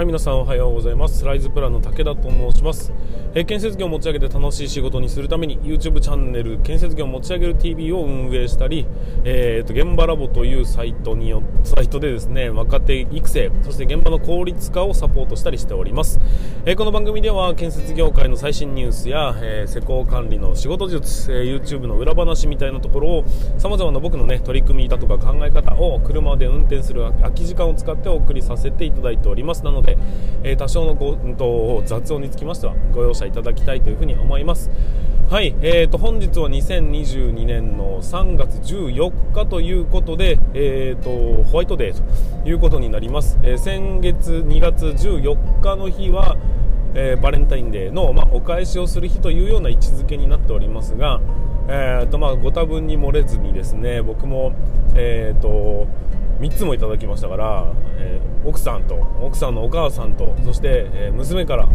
[0.00, 1.26] はい皆さんおはようございます。
[1.26, 2.90] ライズプランの武田と申します、
[3.32, 8.88] え、建設業を持ち上げて楽しい仕事にするために YouTube チャンネル建設業を持ち上げる TV を運営したり、
[9.22, 16.18] えーと、現場ラボというサイトによサイトでですね若手育成そして現場の効率化をサポートしたりしております、
[16.66, 23.24] えー、この番組では建設業界の最新ニュースや、えー、施工管理の仕事術、え YouTube の裏話みたいなところを
[23.58, 29.64] 様々な僕のね取り組みだとか考え方を車で運転する空き時間を使ってお送りさせていただいております。
[29.64, 29.96] なので、
[30.42, 34.70] え多少のご、と、雑音につきましてはご容赦いただきたいというふうに思います。
[35.30, 46.36] はい、えーと、本日は2022年の3月14日ということで、えーと、ホワイトデーということになります、えー、先月2月14日の日は、
[46.94, 51.20] えー、バレンタインデーの、まあ、お返しをする日というような位置づけになっておりますが、
[51.68, 54.52] えーとまあ、ご多分に漏れずにですね僕も、
[54.94, 55.88] えーと
[56.40, 61.68] 3つもいただきましたから、えー、奥さんと奥さんのお母さんとそして、えー、娘から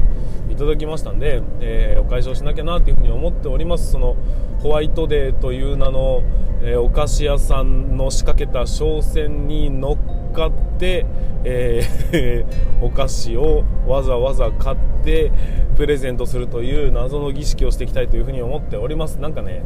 [0.50, 3.92] いただきましたんで、えー、お返しをしなきゃなというふうに思っております。
[3.92, 4.16] その
[4.62, 6.24] ホワイトデーという名の、
[6.64, 9.98] えお菓子屋さんの仕掛けた商戦に乗っ
[10.36, 11.06] かって、
[11.44, 12.46] え
[12.82, 15.32] お菓子をわざわざ買って
[15.76, 19.20] プレゼントするという謎の儀式をしていきたいというふうに思っております。
[19.20, 19.64] なんかね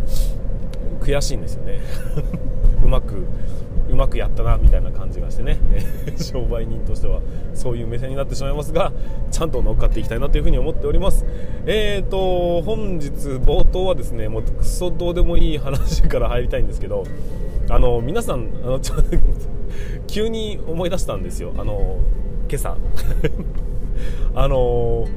[1.02, 1.80] 悔しいんですよね。
[2.84, 3.25] うまく
[3.90, 5.58] うまくやったなみたいな感じがしてね。
[6.17, 7.22] 商売人としては
[7.53, 8.92] そういう目線になってしまいますが
[9.31, 11.25] ちゃんと乗っかっていきたいなというふうに思っております。
[11.66, 13.09] えーと本日
[13.40, 17.03] 冒頭はですねもうクソどうでもいい話から入りたいんですけど
[17.70, 18.95] あの皆さんあのちょ
[20.10, 21.54] 急に思い出したんですよ。
[21.58, 22.00] あの
[22.50, 22.78] 今朝。
[24.34, 25.08] あの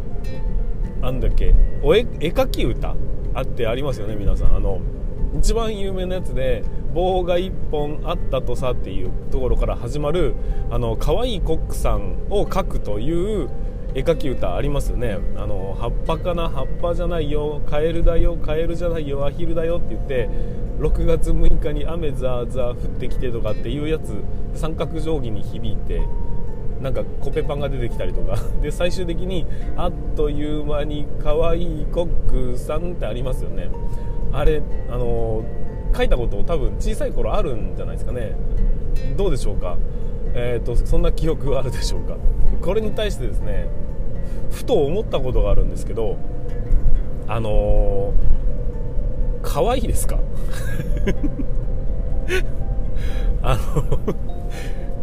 [1.00, 1.54] なんだっけ。
[1.82, 2.94] お絵描き歌。
[3.34, 4.56] あってありますよね皆さん。
[4.56, 4.80] あの
[5.38, 10.34] 一番有名なやつで棒が1本あったとさっていうところから始まる
[10.70, 13.48] あの可愛いコックさんを描くという
[13.94, 15.18] 絵描き歌ありますよね。
[15.36, 16.48] あの葉っぱかな？
[16.48, 17.60] 葉っぱじゃないよ。
[17.68, 18.36] カエルだよ。
[18.36, 19.24] カエルじゃないよ。
[19.26, 20.28] アヒルだよって言って
[20.80, 24.14] 6月6日に雨ザーザー降ってきてとかっていうやつ
[24.54, 26.00] 三角定規に響いて
[26.80, 28.36] なんかコペパンが出てきたりとか。
[28.62, 33.68] で最終的にあっという間に可愛いコックさんってありますよね。
[34.32, 35.44] あれあの
[35.94, 38.34] 書いたこと多分小さい頃あるんじゃないですかね。
[39.18, 39.76] どうでしょうか？
[40.34, 42.16] えーと、そんな記憶はあるでしょうか？
[42.62, 43.66] これに対してですね
[44.50, 46.16] ふと思ったことがあるんですけど
[47.28, 50.18] あのー、可愛いですか？
[53.42, 53.98] あの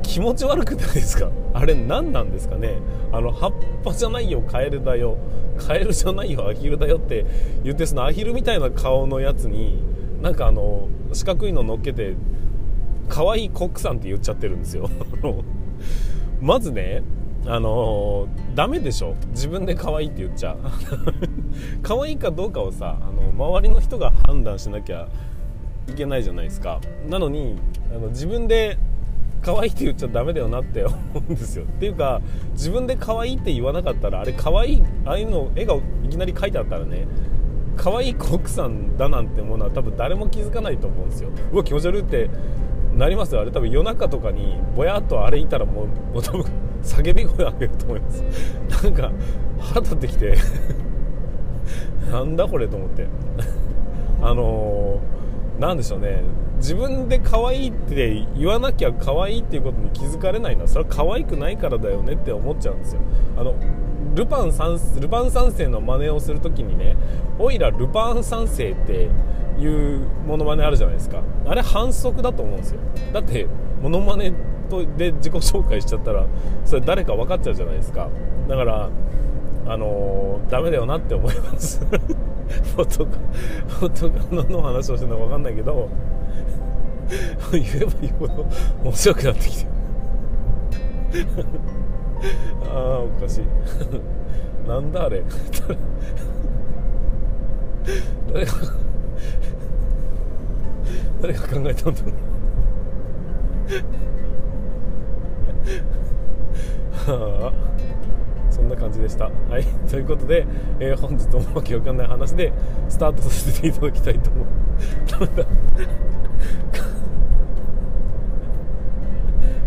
[0.01, 1.29] 気持ち悪くないですか？
[1.53, 2.77] あれ何なんですかね？
[3.11, 3.53] あの葉っ
[3.83, 5.17] ぱじゃないよカエルだよ。
[5.57, 7.25] カエルじゃないよアヒルだよって
[7.63, 9.83] 言ってそのアヒルみたいな顔のやつに
[10.21, 12.15] なんかあの四角いの乗っけて
[13.09, 14.89] 可愛いコックさんって言っちゃってるんですよ。
[16.39, 17.03] まずね
[17.45, 19.15] あのー、ダメでしょ。
[19.29, 20.55] 自分で可愛いって言っちゃ。
[21.81, 25.07] 可愛いかどうかをさあの周りの人が判断しなきゃ
[25.87, 26.79] いけないじゃないですか。
[27.07, 27.55] なのに
[27.93, 28.77] あの自分で
[29.41, 31.63] 可愛いって言っちゃダメだよなって思うんですよ。
[31.63, 37.07] っていうか自分で可愛いって言わなかったらあれ可愛いああいうの絵がいきなり描いてあったらね
[37.77, 41.29] 可愛い奥さんだなんてものは多分誰も気づかないと思うんですよ。
[41.53, 42.29] うわ気持ち悪いって
[42.95, 43.41] なりますよ。
[43.41, 46.43] あれ多分夜中とかにぼやっとあれいたらもうもう多分
[46.83, 48.23] 叫び声上げると思います。
[48.83, 49.11] なんか
[49.59, 50.35] 腹立ってきて。
[52.11, 53.07] なんだこれと思って。
[54.21, 56.23] あのー、なんでしょうね。
[56.57, 63.01] 自分で可愛いって言わなきゃ可愛いっていうことに気づかれないのはそれは可愛くないからだよねって思っちゃうんですよ。
[63.37, 63.55] あの
[64.15, 66.97] ルパン三ルパン三世の真似をするときにね
[67.37, 69.09] おいらルパン三世って
[69.57, 71.21] いうモノマネあるじゃないですか。
[71.45, 72.79] あれ反則だと思うんですよ。
[73.13, 73.47] だって
[73.81, 74.33] モノマネ
[74.69, 76.25] とで自己紹介しちゃったら
[76.65, 78.09] それ誰か分かっちゃうじゃないですか。
[78.47, 78.89] だから
[79.67, 81.81] あのー、ダメだよなって思います。
[82.77, 83.17] 元カ
[84.31, 85.87] ノの話をしてるのか分かんないけど
[87.51, 88.47] 言えば言うほど
[88.83, 89.67] 面白くなってきて
[92.71, 93.43] ああおかしい。
[94.67, 95.23] なんだあれ。
[98.31, 98.53] 誰が
[101.21, 102.13] 誰が考えたんだろう
[106.91, 106.98] はあ
[108.51, 109.25] そんな感じでした。
[109.25, 109.63] はい。
[109.89, 110.45] ということで、
[110.79, 112.53] えー、本日もわけわかんない話で
[112.87, 114.45] スタートさせていただきたいと思う。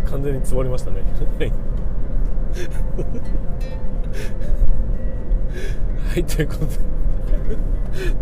[0.10, 1.00] 完全につぼりましたね。
[1.38, 1.52] はい。
[6.10, 6.70] はいということで。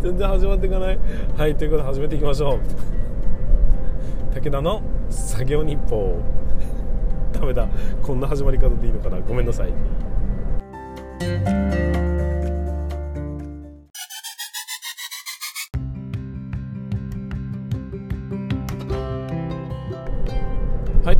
[0.02, 0.98] 全然始まっていかない。
[1.36, 2.58] はいということで始めていきましょう。
[4.34, 6.39] 武田の作業日報。
[7.40, 7.66] ダメだ。
[8.02, 9.18] こんな始まり方でいいのかな。
[9.20, 9.72] ごめんなさい。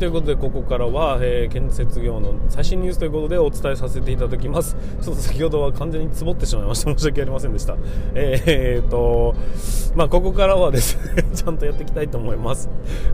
[0.01, 4.75] ということでここからは、えー、建設業の最新ニュースということでお伝えさせていただきます。
[5.03, 6.91] ちょっと先ほどは完全につぼってしまいました。
[6.91, 7.77] 申し訳ありませんでした。
[8.15, 9.35] えー、っと
[9.95, 12.71] まあここからはですね ちゃんとやっていきたいと思います。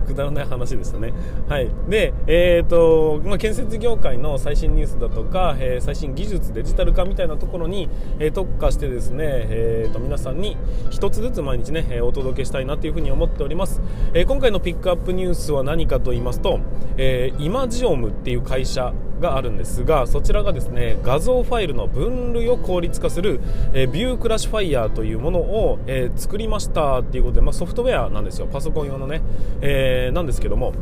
[0.07, 1.13] くだらない話でしたね。
[1.49, 1.69] はい。
[1.89, 7.89] でえー、っと、まあ、建設業界の最新ニュースだとか、えー、最新技術デジタル化みたいなところに、
[8.21, 10.57] えー、特化してですね、えー、っと皆さんに
[10.91, 13.81] 一つずつ毎日ねお届けしたいなというふうに思っております、
[14.15, 16.61] えー、今回のピックアップニュースは何かと言いますと
[16.97, 23.41] えー、イマジオムっていう会社があるんですがそちらがですね画像ファイルの分類を効率化する、
[23.73, 28.47] えー、ビュークラッシュファイヤーというものを、えー、作りましたっていうことで、まあ、ソフトウェアなんですよ。
[28.47, 29.23] パソコン用のね、
[29.61, 30.73] えー、なんですけども。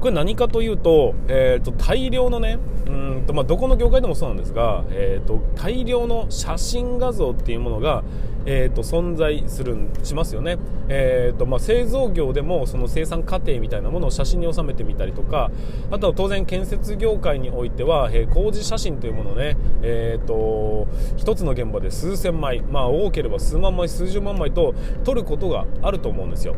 [0.00, 8.04] これ何かというと,、えーと、大量のねうんと、まあ、どこの業界でもそうなんですが、えーと、大量の写真画像っていうものが、
[8.46, 10.58] えーと、存在するしますよね、
[10.88, 15.50] えーとまあ、製造業でもその生産過程みたいなものを写真に収めてみたりとか
[15.90, 20.86] あとは当然建設業界においては、えー、工事写真というものをね、えー、と
[21.16, 24.74] 一つの現場で数千枚、まあ、多ければ数万枚数十万枚と
[25.04, 26.54] 撮ることがあると思うんですよ。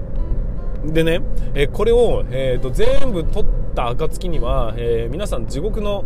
[0.85, 1.21] でね、
[1.55, 3.44] えー、これを、えーと、全部撮っ
[3.75, 6.05] た暁には、えー、皆さん地獄の、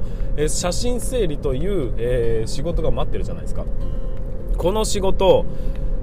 [0.48, 3.66] 写真整理という、え仕事が待ってるじゃないですか
[4.60, 5.46] この仕事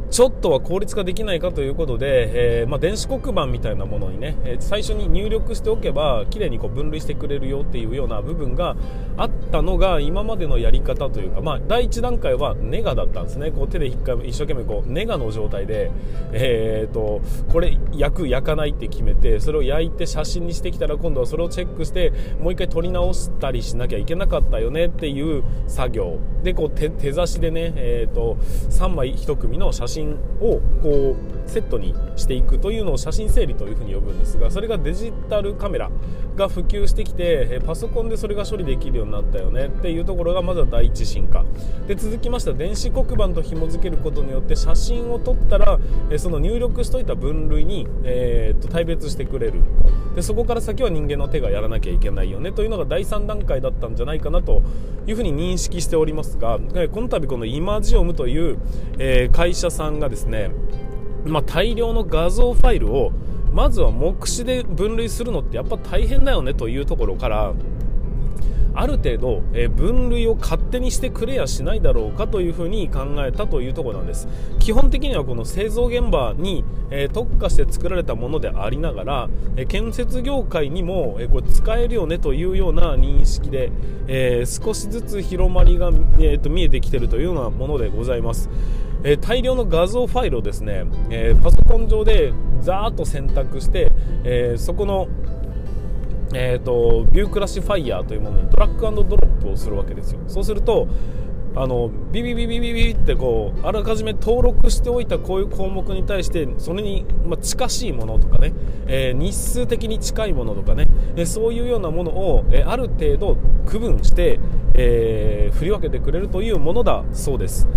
[0.09, 8.77] ちょっとは効率化できないかということで、えー、まあ、電子黒板みたいなものにね、えー、最初に入力しておけば綺麗にこう分類してくれるよっていうような部分が
[9.18, 13.51] あったのが今までのやり方というか、まあ、第1段階はネガだったんですね。
[13.51, 15.92] こう手で一回一生懸命こうネガの状態で、
[16.31, 17.21] えーと、
[17.51, 26.18] これ焼く焼かないって決めてそれを焼いて写真にしてきたら今度はそれをチェックしてもう一回撮り直したりしなきゃいけなかったよねっていう作業。
[26.44, 28.38] でこう手手差しでね、えーと
[28.69, 35.89] 3枚1組の写真真をこうセットにしていくというのを写真整理というふうに呼ぶんですがそれがデジタルカメラ。
[36.38, 41.44] が普及してきてパソコンでそれが処理できるようになったよねっていうところがまずは第一進化。
[41.88, 45.80] で続きまして電子黒板と紐付けることによって写真を撮ったら
[46.18, 49.62] その入力しといた分類に、えー、と大別してくれる。
[50.16, 54.62] でそこから先は人間の手がやらなきゃいけないよねというのが第3段階だったんじゃないかなと
[55.06, 56.60] いうふうに認識しておりますが
[56.92, 58.57] この度このイマジオムという、
[58.98, 60.50] え、会社さんがですね、
[61.25, 63.12] まあ、大量の画像ファイルを
[63.57, 67.56] まずは目視で分類するのってやっぱ大変だよねというところから
[68.75, 74.27] ある程度、え分類を勝手にしてくれやしないだろうかというふに考えたというところなんです。
[74.59, 83.71] 基本的にはこの製造現場に、え特化して作られたものでありながら、え建設業界にも、えこれ使えるよねというような認識で、
[84.07, 85.88] え少しずつ広まりが、
[86.19, 88.48] えー、と見えてきているというようなものでございます。
[89.07, 93.89] えー、大量の画像ファイルをですね、えー、パソコン上でザーッと選択して、
[94.25, 95.07] えー、そこの
[96.33, 100.19] えーと、 ViewClassifier というものにドラッグドロップをするわけですよ。
[100.27, 100.89] そうすると
[101.56, 108.51] あのビビビビビビってこうあらかじめ登録しておいたこういう項目に対してそれに、ま近しいものとかね、
[108.88, 114.41] えー、日数的に近いものとかね、えー、そういうようなものを、えー、ある程度区分して、
[114.74, 117.70] え振り分けてくれるというものだそうです。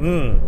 [0.00, 0.40] うん。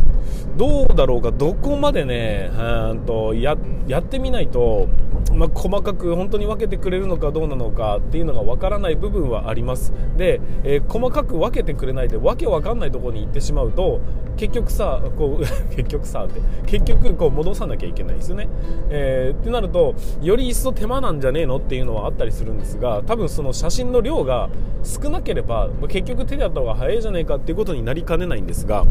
[0.57, 4.89] どうだろうかどこまでねうんとややってみないと、
[5.33, 9.93] まあ、細かく本当に分けてくれるのかどうなのかっていうのが分からない部分はあります。
[10.17, 14.01] で、えー、細かく分けてくれないでわけ分かんないところに行ってしまうと
[14.37, 18.49] 結局さこう 結局さって結局こう戻さなきゃいけないですよね、
[18.91, 24.49] えー、ってなるとより一層手間なんじゃねえのっていうのはあったりするんですが多分その写真の量が
[24.83, 28.85] 少なければ結局手でやった方が早いじゃないかっていうことになりかねないんですが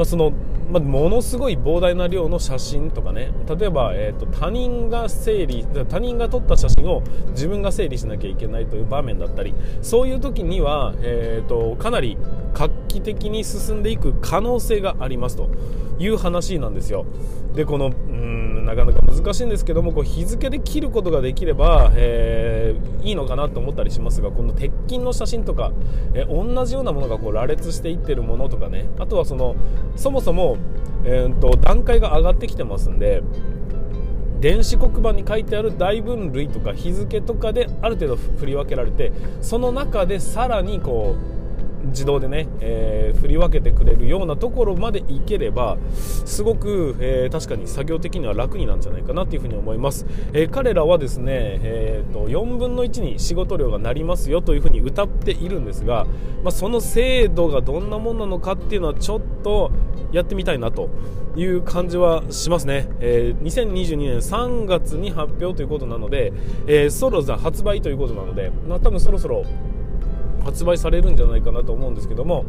[0.00, 0.32] まあ、その、
[0.72, 3.32] まあ、ものすごい膨大な量の写真とかね。
[3.46, 7.02] 例えば、えーと、他人が整理他人が撮った写真を
[7.32, 12.16] 自分が整理しなきゃいけないという場面だったりそういう時には、えーと、かなり
[12.54, 15.50] 画期的に進んでいく可能性がありますと。
[16.00, 17.04] いう話なんですよ。
[17.54, 25.72] でこのうんなかなか難しいんですけどもこう日付で切ることができれば、えー、いいのかなと思ったりしますがこの鉄筋の写真とか、
[26.14, 28.88] えー、同じようなものがこう羅列していってるものとかね。
[28.98, 29.56] あとはその
[29.96, 30.56] そもそも、
[31.04, 33.22] えーと、段階が上がってきてますんで
[34.40, 41.39] 電子黒板に書いてある大分類とか日付とかである程度振り分けられてその中でさらにこう
[41.86, 45.78] 自動でね、えー、振り分けてくれるようなところまでいければ
[46.24, 51.32] すごく、えー、確かに作業的には楽になるんじゃないかなというふに思います、えー、彼らはですね、
[51.62, 56.06] えーと、4分の1に仕事量がなりますよというふうに歌っているんですが、
[56.42, 59.70] まあ、その精度がどんなものなのかっていうのはちょっと
[60.12, 60.88] やってみたいなと
[61.36, 66.32] いう感じはしますね、えー、2022年3月に発表ということなので、
[66.66, 69.44] えー、そろそろ発売ということなので、まあ、多分そろそろ
[70.40, 72.44] 発売されるんじゃないかなと思うんですけども、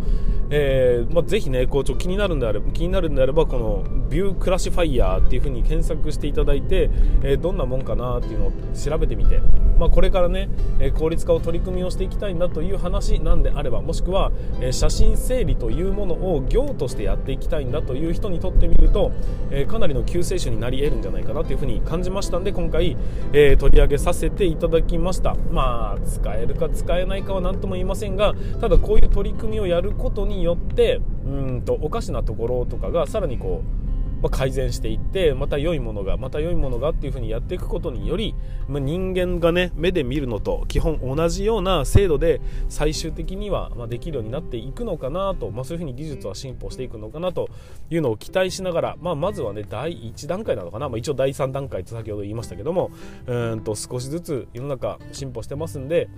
[0.49, 6.89] えーまあ、ぜひねこうちょ気になるんであれば気になるんであればこのビュークラシファイヤーっていう風に検索していただいて、
[7.23, 9.39] えー、どんなもんかなっていうのを調べてみて、
[9.77, 19.11] まあ、これからね、えー、効率化を取り組みをしていきたいんだという話なんであればもしくは、えー、写真整理というものを業としてやっていきたいんだという人にとってみると、
[19.49, 22.97] えー、かなりの救世主になり得るんじゃないかなという風に感じましたんで今回、
[23.31, 25.35] えー、取り上げさせていただきました。
[25.51, 33.81] まあ使えるか使えないかは何とも言いませんがただこういう取り組みをやることによってうんとおかしなところとかがさらにこう
[34.21, 38.35] ま、改善していってまた良いものがまた良いものがっていう風にやっていくことにより、
[38.67, 47.49] ま、人間がね目で見るのと基本同じような精度で最終的にはできるようになっていくのかなと、まあ、そういう風に技術は進歩していくのかなと
[47.89, 52.91] いうのを期待しながら、まあ、まずはね第1段階なのかな、まあ、一応第3段階と先ほど言いましたけども
[53.25, 56.09] うんと少しずつ世の中進歩してますんで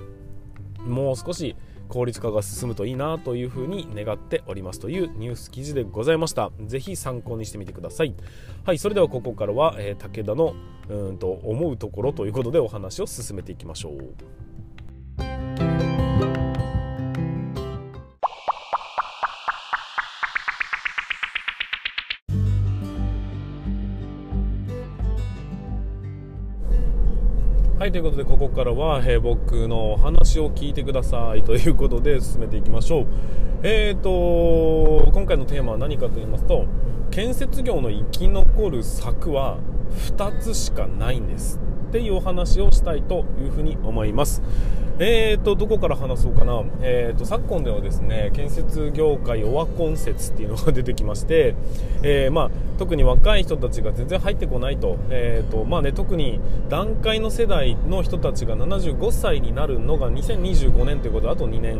[0.86, 1.56] もう少し
[1.90, 6.52] 効率化が進むといいなというふうに願っておりますというニュース記事でございました。
[6.66, 8.16] 是非参考にしてみてください。
[8.66, 10.56] はいそれではここからは、えー、武田の
[10.90, 14.16] うんと思うところということでお話を進めていきましょう。
[27.94, 33.06] ということでここからは、えー、僕の話を聞いてくださいということで進めていきましょう。
[33.62, 36.66] えーと今回のテーマは何かと言いますと
[37.12, 39.60] 建設業の生き残る策は
[40.18, 41.60] 2つしかないんです。
[41.94, 44.42] っていうお話をしたいというふうに思います。
[44.98, 51.54] えーと、どこから話そうかな、えーと、昨今ではですね建設業界オワコン説っていうのが出てきまして、
[52.02, 61.78] えー、まあ、特に若い人たちが全然入ってこないと,、えーとまあね、特に団塊の世代の人たちが75歳になるのが2025年ということであと2年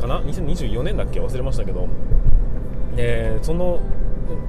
[0.00, 1.20] かな？2024年だっけ？
[1.20, 1.88] 忘れましたけど、
[2.96, 3.80] えー、その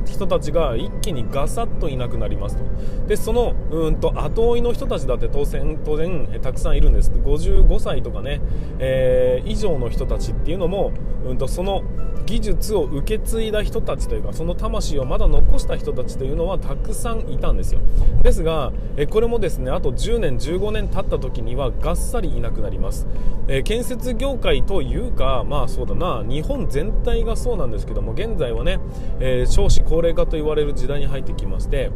[0.05, 2.63] 人たちが一気にガサッといなくなりますと。
[3.07, 7.11] でそのうんと後追いの人たちだって当然当然たくさんいるんです。
[7.11, 8.41] 55歳とかね、
[8.79, 10.91] えー、以上の人たちっていうのも、
[11.25, 11.83] うんとその
[12.25, 17.81] 技術を受け継いだ人たちというかその魂をまだ残した人たちというのはたくさんいたんですよ。
[18.21, 23.07] ですがえこれもですねあと10年15年経った時にはがっさりいなくなります、
[23.47, 28.79] え建設業界というかまあそうだな日本全体がそうなんですけども現在はね、
[29.19, 31.91] えー、少子高齢化と言われる時代に入ってきまして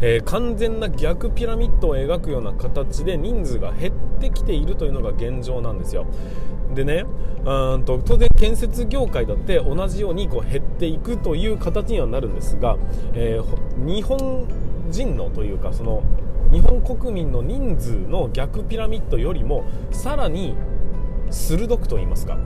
[0.00, 6.06] えー、完全な逆ピラミッドを描くような形で人数が減ってきているというのが現状なんですよ。
[6.74, 7.04] でね
[7.44, 12.76] うんと当然建設業界だって同じようにこう減っていくという形にはなるんですが、
[13.14, 14.46] えー、日本
[14.90, 16.02] 人のというかその
[16.52, 20.54] 日本国民の人数の逆ピラミッドよりもさらに
[21.34, 22.38] 鋭くと言いますか、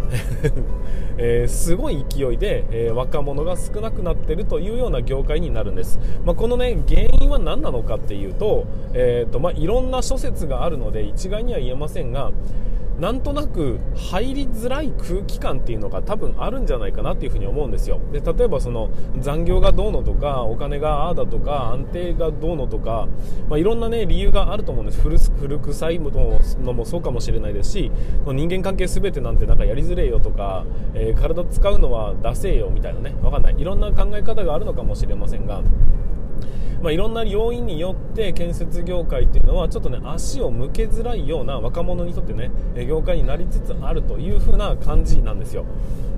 [1.19, 8.65] えー、すごい勢いで、えー、若者が少なくなっているというような業界になるんです、まあ、この、ね、原因は何なのかっていうと,、
[8.95, 12.33] えーとまあ、いろんな諸説があるので一概には言えませんが
[12.99, 18.01] なんとなく入りづらい空気感っていうのが多分あるんじゃないかなっていうふに思うんですよ。
[18.13, 23.09] で例えばその残業がどうのとかお金がああだとか安定がどうのとか、
[23.49, 25.01] まあ、いろんなね理由があると思うんです。
[25.01, 27.93] 古臭いのもそうかもしれないですし
[28.27, 30.65] 人間関係全てなんてなんかやりづれえよとか、
[30.95, 33.55] えー、体使うのはダセえよみたいなねわかんない。
[33.59, 35.63] いろんな考え方があるのかもしれませんが
[36.83, 42.51] まあ、いろんな要因によって建設業界っていうのはちょっとね足を向けづらいような若者にとってね
[42.87, 45.65] 業界になりつつあるという風な感じなんですよ。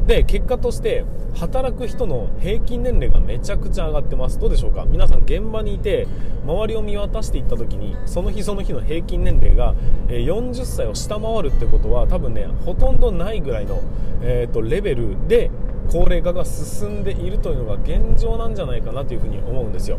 [0.06, 4.38] で結果として働く人の平均年齢がめちゃくちゃ上がってます。
[4.38, 4.84] どうでしょうか？
[4.86, 6.06] 皆さん現場にいて
[6.44, 9.74] 周りを見渡していった時にその日その日の平均年齢が
[10.08, 13.80] 40歳を下回るってことは多分ねほとんどないぐらいの、
[14.22, 15.50] えーとレベルで
[15.90, 19.98] 高齢化が進んでいるというのが現状なんじゃないかなというふうに思うんですよ。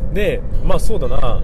[0.13, 1.41] でまあそうだな。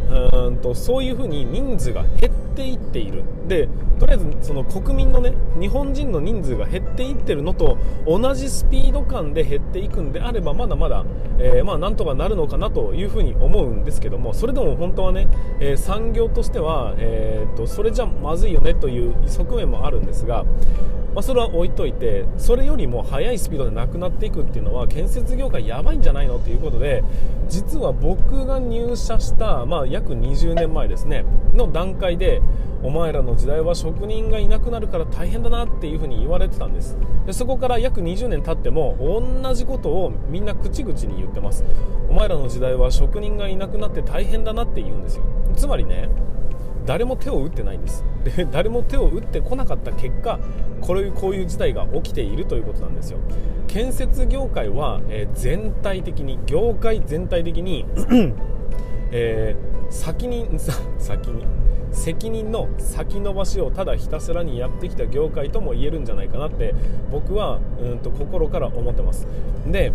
[0.48, 3.24] うんとそういうふうに人数が減っていっている。
[3.48, 3.70] で
[4.00, 11.04] とりあえずその国民のね日本人の人数が減っていってるのと同じスピード感で減っていくんであればまだまだ、
[11.40, 15.28] えー、まあなんとかなるのかなというふうに思うんですけどもそれでも本当はね、
[15.60, 20.46] えー、産業としては、えー、とそれじゃまずいよねという側面もあるんですが
[21.16, 26.38] まあ、それは置いといてそれよりも速いスピードでなくなっていくっていうのは建設業界やばいんじゃないの？
[26.38, 27.04] ということで
[27.50, 32.42] 実は僕が入社した、まあ、約20年前ですねの段階で
[32.84, 36.98] お前らの時代は職人がいなくなるから大変だなっていうふうに言われてたんです。
[37.26, 41.66] でそこから約20年経っても同じことをみんな口々に言ってます。
[42.10, 45.24] お前らの時代は職人がいなくなって大変だなって言うんですよ。
[45.56, 46.08] つまりね
[46.88, 48.04] 誰も手を打ってないんです。
[48.24, 50.40] で 誰も手を打ってこなかった結果
[50.82, 53.20] こういうこういう事態が起きているということなんですよ。
[53.68, 57.86] 建設業界は、えー、全体的に業界全体的に
[59.12, 60.48] えー、先に
[60.98, 61.46] 先に
[61.92, 66.74] 責任の先延ばしをただひたすらにやってきた業界とも言えるんじゃないかなって
[67.12, 69.28] 僕はうんと心から思ってます。
[69.66, 69.92] で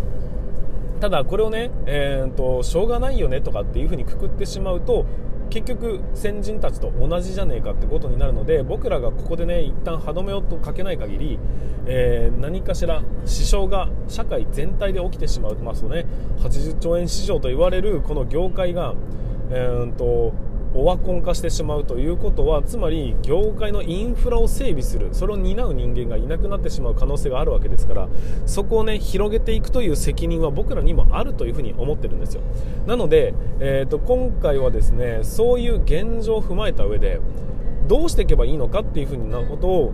[0.99, 5.05] ただこれをね、えーとしょうがないよねとかっていう風にくくってしまうと
[5.53, 11.39] 結局先人たちと同じじゃねえかってことになるので僕らがここでね一旦歯止めをとかけない限り、
[11.85, 16.07] えー、何かしら支障が社会全体で起きてしまうますとね。
[16.39, 18.95] 80兆円市場と言われるこの業界が、
[19.51, 20.33] えーと
[20.75, 28.09] オワコン化してしまうということはつまり業界のインフラを整備するそれを担う人間がいなくなってしまう可能性があるわけですから
[28.45, 32.41] そこをね広げていくという責任は僕らにもあるというふうに思ってるんですよ。
[32.87, 37.19] なので、えーと、今回はですねそういう現状を踏まえた上で
[37.87, 39.93] どうしていけばいいのかっていうふうなことを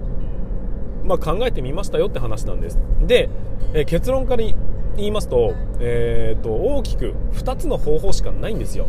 [1.03, 2.77] まあ、考えてみましたよって話なんです。
[3.01, 3.29] で、
[3.73, 4.43] えー、結論から
[4.99, 8.87] 言いますと,、えーと、大きく2つの方法しかないんですよ。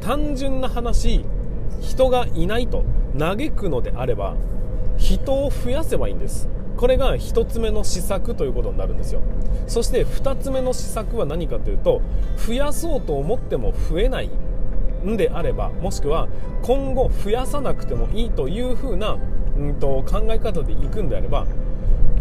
[0.00, 1.24] 単純な話
[1.80, 2.84] 人がいないと
[3.18, 4.34] 嘆くのであれば
[4.96, 6.48] 人を増やせばいいんです。
[6.76, 9.20] これが1つ目の施策ということになるんですよ。
[9.66, 12.02] そして2つ目の施策は何かというと
[12.36, 14.30] 増やそうと思っても増えない
[15.06, 16.28] んであればもしくは
[16.62, 19.18] 今後増やさなくてもいいというふうな、
[19.56, 21.46] うんと、考え方でいくんであれば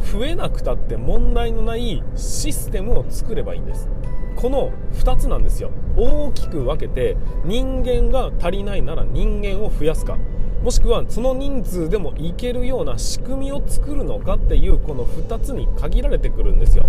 [0.01, 3.88] 増えなくたって問題のないシステムを作ればいいんです。
[4.36, 5.72] この2つなんですよ。
[5.98, 10.17] 大きく分けて人間が足りないなら人間を増やすか。
[10.63, 16.86] もしくはその人数でもいけるような仕組みを作るのかっていうこの2つに限られてくるんですよ。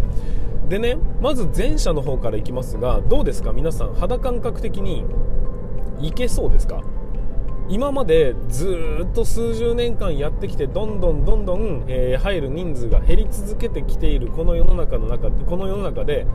[0.69, 3.53] でねまず前者の方からいきますがどうですか？
[3.53, 5.05] 皆さん肌感覚的に
[6.01, 6.83] いけそうですか？
[7.69, 16.27] 今までずっと数十年間やってきてどんどんどんどん、えー、入る人数が減り続けてきているこの世の中の中この世の中で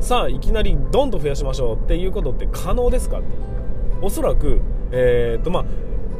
[0.00, 3.52] さあいきなりどんと増やしましょうっていうことって可能ですかって。
[4.02, 5.64] おそらく、えーとまあ、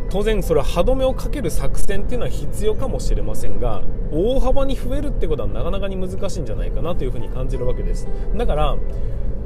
[0.08, 8.06] 当然それは歯止めをかける作戦っていうのは必要かもしれませんが大幅に増えるってことはなかなかに難しいんじゃないかなというふうに感じるわけです。
[8.36, 8.76] だから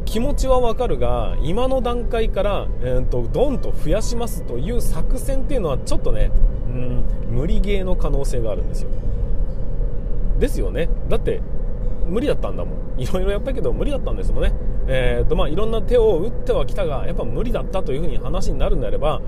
[0.07, 6.31] 気持ちはわかるが今の段階から、えーと、ドンと増やしますという作戦っていうのはちょっとね
[6.69, 8.91] うん無理ゲーの可能性があるんですよ。
[10.39, 10.89] ですよね。
[11.09, 11.41] だって
[12.09, 13.01] 無理だったんだもん。
[13.01, 14.53] いろいろやったけど無理だったんですもんね。
[14.87, 19.21] えーとまあ、いろんな手を打ってはきたがやっぱ無理だったというふうに話になるんであれば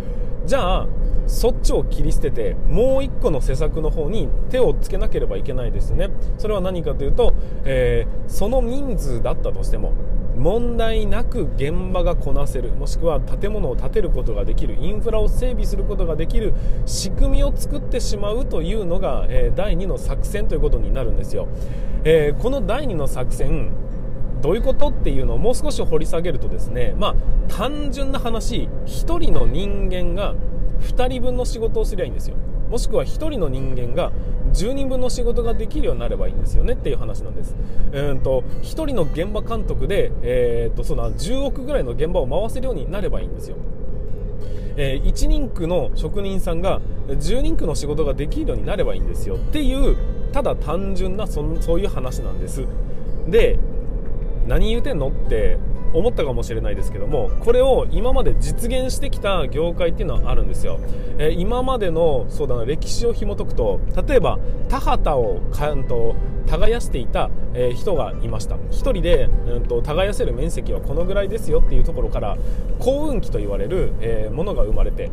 [0.48, 0.86] じゃあ
[1.26, 6.08] そっちを切り捨ててもう1個の施策の方に手をつけなければいけないですね。
[6.38, 7.34] それは何かというと、
[7.64, 9.92] えー、その人数だったとしても
[10.38, 16.54] 問題なく現場がこなせるもしくは建物を建てることができるインフラを整備することができる
[16.86, 21.48] 仕組みを作ってしまうというのが、えー、第2の作戦ということになるんですよ、
[22.04, 23.72] えー、この第2の作戦
[24.40, 27.14] どういうことっていうのをもう少し掘り下げるとですねまあ
[27.48, 30.34] 単純な話1人の人間が
[30.80, 32.36] 2人分の仕事をすりゃいいんですよ
[32.70, 34.12] もしくは1人の人間が
[34.52, 37.54] 10人分の仕事ができるようになればいいんですよねっていう話なんです。
[37.92, 43.56] うんと1人の現場監督で、えー、とその10億ぐらいの現場を回せるようになればいいんですよ。
[44.76, 49.96] えー、1人区の職人さんが10人区の仕事ができるようになればいいんですよっていう
[50.32, 52.64] ただ単純なそそういう話なんです
[53.26, 53.58] で
[54.48, 55.58] 何言うてんのって
[55.92, 60.80] 思ったかもしれないですけどもこれを今まで実現してきた業界っていうのはあるんですよ、
[61.18, 66.14] えー、今までのそうだな歴史を紐解くと例えば田畑をかんと
[66.48, 68.56] 耕していた、えー、人がいました。
[68.56, 72.38] 1人で、うんと、耕せる面積はこのぐらいですよっていうところから
[72.78, 75.10] 幸運期と言われる、えー、ものが生まれて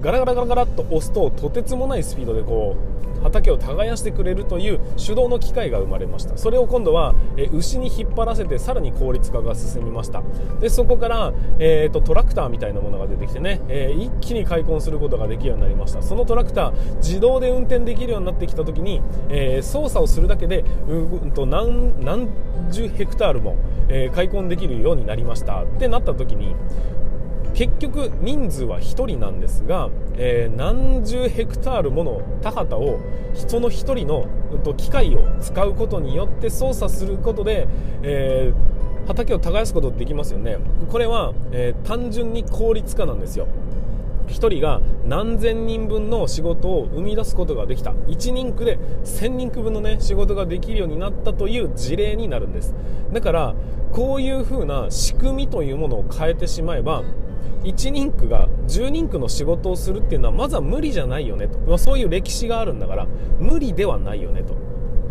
[0.00, 6.36] ガラガラガラガラっと押すととてつもないスピードでこう畑を耕してくれるという手動の機械が生まれました。
[6.36, 7.14] それを今度は、
[7.52, 10.22] 牛に引っ張らせてさらに効率化が進みました。
[10.60, 16.02] でそこから、えーと、トラクターみたいなものが出てきてね、えー、一気に開墾することができるようになりました。
[16.02, 22.28] そのトラクター自動で運転できるようになってきた時に、えー、操作をするだけでうんと何何
[22.70, 23.56] 十ヘクタールも、
[23.88, 25.62] えー、開墾できるようになりました。
[25.62, 26.54] ってなった時に
[27.54, 33.00] 結局人数は1人なんですが、えー、何十ヘクタールもの田畑を
[33.34, 34.26] その1人の
[34.74, 37.68] 機械を使うことによって操作することで、
[38.02, 40.58] えー、畑を耕すことできますよね。
[40.90, 43.46] これは、えー、単純に効率化なんですよ。
[44.28, 47.92] 1人が何千人分の仕事を生み出すことができた。
[47.92, 52.74] 1人区で1000人区分の、ね、仕事ができるようになったという事例になるんです。
[53.12, 53.54] だから
[53.92, 57.02] こういう風な仕組みというものを変えてしまえば
[57.62, 63.06] 1人区が10人区の仕事をするっていうのはまずは無理じゃないよねと、まあ、そういう歴史があるんだから
[63.38, 64.67] 無理ではないよねと。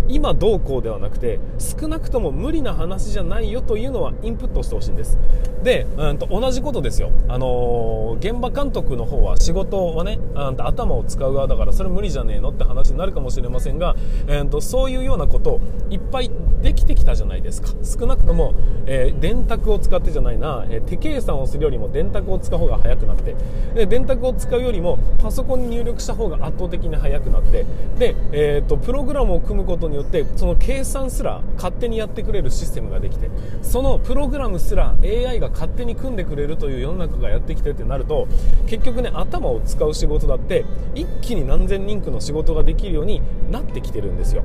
[0.09, 5.17] 今どうこうではなくて少なくとも無理な話じゃないよというのはインプットしてほしいんです。
[5.63, 13.95] で、うんと、同じことですよ、あのー、現場監督の方は仕事はねあん頭を使う側だからそれ無理じゃねえのって話になるかもしれませんが、
[14.27, 17.69] えーと、そういうようなことをいっぱいできてきたじゃないですか。
[17.83, 23.35] 少なくとも、えー、電卓を使ってじゃないな、えー、手計算をするよりも電卓を使う方が早くなって。
[23.75, 27.65] で電卓を使うよりもパソコンに入力した方が圧倒的に早くなって。
[27.97, 33.29] で、えーとプログラムを組むことによってその計算すら勝手にやってくれるシステムができて
[33.61, 38.27] そのプログラムすら AI が勝手に組んでくれるという世の中がやってきてってなると
[38.67, 44.43] 結局ね頭を使う仕事だって一気に何千人区の仕事ができるようになってきてるんですよ。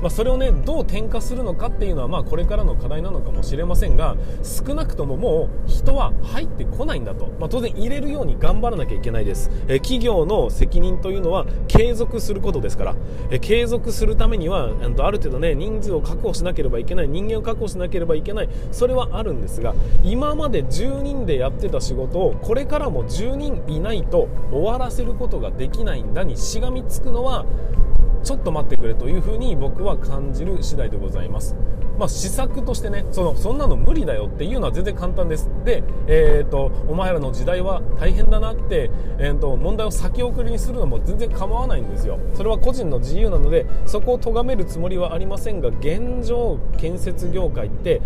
[0.00, 12.96] まあ、それをねどう転化するのかっていうのはまあこれからの課題なのかもしれませんが少なくとももう人は入ってこないんだと、まあ、当然入れるように頑張らなきゃいけないです、え企業の責任というのは継続することですから、
[13.30, 27.44] え継続するためにはある程度ね人数を確保しなければいけない人間を確保しなければいけないそれはあるんですが今まで10人でやってた仕事をこれからも10人いないと終わらせることができないんだにしがみつくのは
[28.22, 31.56] ちょっと待ってくれというふうに僕は感じる次第でございます。
[31.98, 35.50] まあ、施策としてねそのそんなの無理だよっていうのは全然簡単です。
[35.66, 42.18] で、えーと、お前らの時代は大変だなって、えーと、問題を先送りにするのも全然構わないんですよ。
[42.32, 48.00] それは個人の自由なのでそこを咎めるつもりはありませんが現状建設業界って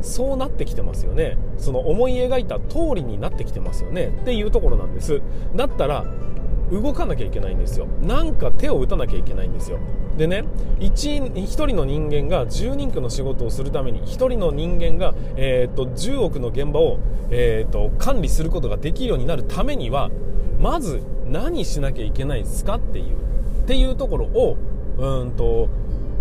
[0.00, 1.36] そうなってきてますよね。
[1.58, 4.16] その思い描いた通りになってきてますよね。
[4.22, 5.20] っていうところなんです。
[5.56, 6.04] だったら
[6.70, 7.86] 動かなきゃいけないんですよ。
[8.02, 9.78] なんか手を打たなきゃいけないんですよ。
[10.16, 10.44] でね
[10.80, 16.98] 1, 1人の人間が10人区の仕事をするために1人の人間が、えーと、10億の現場を、
[17.30, 20.10] えーと、管理することができるようになるためには
[20.58, 23.16] まず何しなきゃいけないですかっていう
[23.62, 24.56] っていうところを
[24.98, 25.68] うんと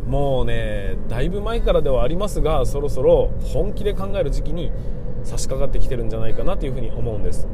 [0.07, 4.71] もうねだいぶ前からではありますがそろそろ本気で考える時期に
[5.23, 7.47] 差し掛かってきてるんじゃないかなというふうに思うんです。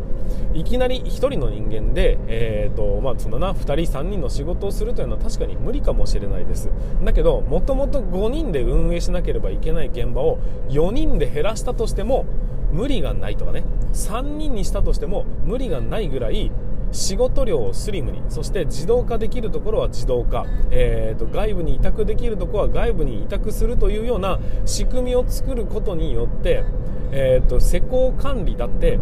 [0.53, 6.69] いきなり1人の人間で、えーとまあ、そのな2人3人の仕事をするというのは確かに無理かもしれないです。
[7.03, 12.25] だけどもともと5人で運営しなければいけない現場を4人で減らしたとしても
[12.71, 13.63] 無理がないとかね。
[13.93, 16.51] 3人にしたとしても無理がないぐらい
[16.91, 26.63] 仕事量をスリムにそして自動化できるところは自動化、えーと、外部に委託できるところは外部に委託するというような仕組みを作ることによって、
[27.11, 28.99] えーと施工管理だって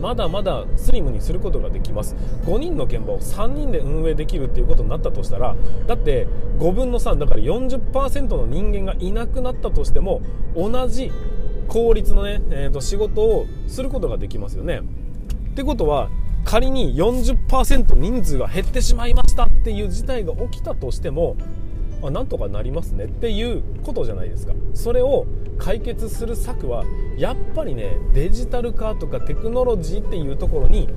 [0.00, 2.14] まだまだスリムにすることができます。
[2.44, 5.56] 5人の現場を3人で運営できるっていうことになったとしたら
[5.86, 6.26] だって
[6.58, 10.22] 5分の3だから40%の人間がいなくなったとしても
[10.56, 11.12] 同じ
[11.68, 14.80] 効率のね、えー、と仕事をすることができますよね。
[15.50, 16.08] ってことは
[16.44, 21.36] 仮に40%人数が減ってしまいましたっていう事態が起きたとしても
[22.02, 24.54] あなんとかなりますねっていうことじゃないですか。
[24.74, 25.26] それを
[25.58, 26.84] 解決する策は
[27.16, 30.88] やっぱりねデジタル化とかテクノロジーっていうところに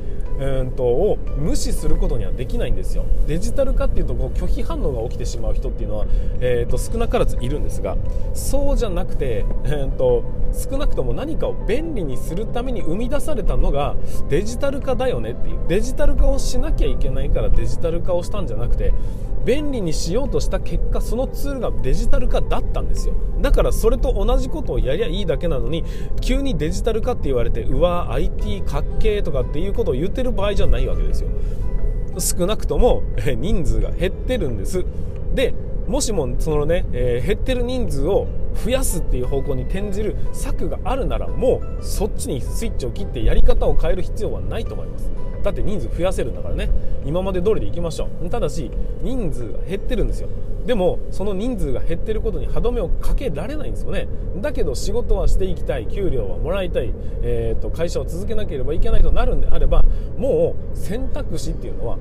[0.41, 3.05] うんとを無視することにはできないんですよ。
[3.27, 6.05] デジタル化っていうとこう拒否反応が起きてしまう人っていうのは、
[6.39, 7.95] えーと、少なからずいるんですが
[8.33, 13.95] そうじゃなくて、えーと、少なくとも何かを便利にするために生み出されたのが
[14.29, 15.59] デジタル化だよねっていう。
[15.67, 18.93] デジタル化をしなきゃいけないからデジタル化をしたんじゃなくて
[19.45, 23.15] 便利にしようとした結果そのツールがデジタル化だったんですよ。
[23.41, 25.83] だからそれと同じことをやりゃいいだけなのに
[26.21, 31.29] 急にデジタル化って言われてうわ IT かっけーとかっていうことを言ってる場合じゃないわけですよ。
[32.19, 33.03] 少なくとも
[33.37, 34.85] 人数が減ってるんです。
[35.33, 35.53] で
[35.87, 38.27] もしもそのね、えー、減ってる人数を
[38.63, 45.09] 増やすっていう方向に転じる策があるならもうそっちにスイッチを切ってやり方を変える必要はないと思います。
[45.43, 46.69] だって人数増やせるんだからね。
[47.05, 48.29] 今まで通りでいきましょう。
[48.29, 50.29] ただし人数が減ってるんですよ。
[50.65, 54.07] でもその人数が減ってることに歯止めをかけられないんですよね。
[54.37, 59.83] だけど仕事はしていきたい給料はもらいたい、えーと、会社を続けなければいけないとなるんであれば
[60.17, 61.97] もう選択肢っていうのは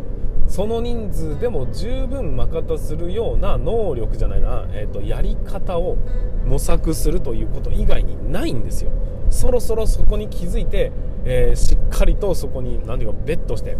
[0.46, 5.96] その人数でも十分まかたするような能力じゃないな、えーと、やり方を
[6.44, 8.90] 模索するということ以外にないんですよ。
[9.30, 10.92] そろそろそこに気づいて、
[11.24, 13.76] えー、しっかりとそこに何ていうかベットして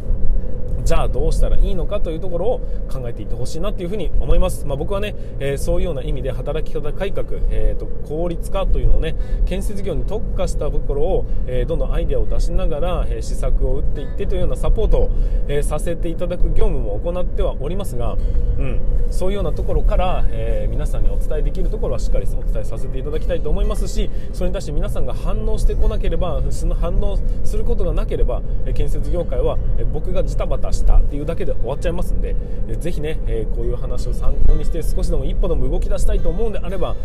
[0.82, 9.14] じゃあどうしたらいいのかというところを考えていってほしいなというふに思います、まあ、僕はね、えー、そういうような意味で働き方改革、えーと、効率化というのをね
[9.46, 15.10] 建設業に特化したところを、えー、どんどんアイデアを出しながら、えー、施策を打っていってというようなサポートを、
[15.48, 18.16] えさせていただく業務も行ってはおりますが、う
[18.64, 28.42] ん、そういうようなところから、え皆さんにお伝えできるところはしっかりお伝えさせていただきたいと思いますしそれに対して皆さんが反応してこなければその反応することがなければ
[28.74, 29.58] 建設業界は
[29.92, 32.36] 僕がジタバタしてたっていうだけで終わっちゃいますんで、
[32.68, 36.96] えぜひね、えこういう話を参考にして少しでも一歩でも動き出したいと思うんであれば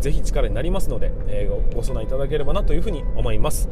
[0.00, 3.68] ぜひ力になりますので、えご備えいただければなというふうに思います。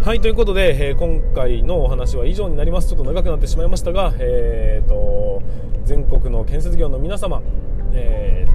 [0.00, 2.88] はいということで、え今回のお話は以上になります。
[2.88, 5.42] ちょっと長くなってしまいましたが、えーと、
[5.84, 7.42] 全国の建設業の皆様、
[7.92, 8.46] え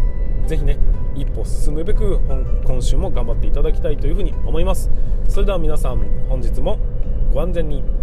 [0.44, 0.78] ー、ぜひね
[1.16, 2.20] 一歩進むべく
[2.66, 4.90] 今週も頑張っていただきたいというふうに思います。
[5.28, 6.78] それでは皆さん本日も
[7.34, 8.01] ご安全に。